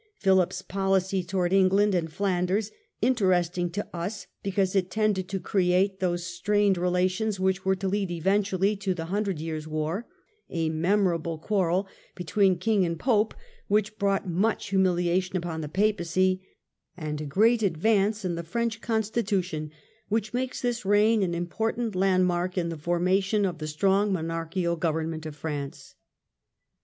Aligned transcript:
Philip's 0.17 0.63
poHcy 0.63 1.23
towards 1.27 1.53
England 1.53 1.93
and 1.93 2.11
Flanders, 2.11 2.71
interesting 3.03 3.69
to 3.69 3.85
us 3.95 4.25
because 4.41 4.75
it 4.75 4.89
tended 4.89 5.29
to 5.29 5.39
create 5.39 5.99
those 5.99 6.25
strained 6.25 6.75
relations 6.75 7.39
which 7.39 7.63
were 7.63 7.75
to 7.75 7.87
lead 7.87 8.09
eventually 8.09 8.75
to 8.77 8.95
the 8.95 9.05
Hundred 9.13 9.37
Years' 9.39 9.67
War; 9.67 10.07
a 10.49 10.69
memorable 10.69 11.37
quarrel 11.37 11.87
be 12.15 12.23
tween 12.23 12.57
King 12.57 12.83
and 12.83 12.97
Pope, 12.99 13.35
which 13.67 13.99
brought 13.99 14.27
much 14.27 14.69
humiliation 14.69 15.37
upon 15.37 15.61
the 15.61 15.69
Papacy; 15.69 16.47
and 16.97 17.21
a 17.21 17.25
great 17.27 17.61
advance 17.61 18.25
in 18.25 18.33
the 18.33 18.41
French 18.41 18.81
constitution, 18.81 19.69
which 20.09 20.33
makes 20.33 20.63
this 20.63 20.83
reign 20.83 21.21
an 21.21 21.35
important 21.35 21.93
land 21.93 22.25
mark 22.25 22.57
in 22.57 22.69
the 22.69 22.75
formation 22.75 23.45
of 23.45 23.59
the 23.59 23.67
strong 23.67 24.11
monarchical 24.11 24.75
govern 24.77 25.11
ment 25.11 25.27
of 25.27 25.35
France. 25.35 25.93